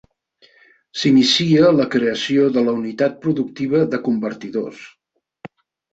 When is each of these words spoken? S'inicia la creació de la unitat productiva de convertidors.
S'inicia 1.01 1.69
la 1.81 1.85
creació 1.95 2.47
de 2.57 2.65
la 2.69 2.75
unitat 2.81 3.21
productiva 3.27 3.85
de 3.93 4.01
convertidors. 4.09 4.85